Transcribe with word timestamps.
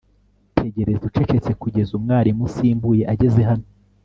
tegereza 0.59 1.03
ucecetse 1.09 1.51
kugeza 1.61 1.91
umwarimu 1.99 2.41
usimbuye 2.47 3.03
ageze 3.13 3.41
hano 3.49 3.67